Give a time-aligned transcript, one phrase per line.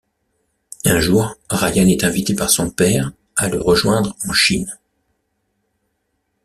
[0.83, 4.79] Un jour, Ryan est invité par son père à le rejoindre en Chine.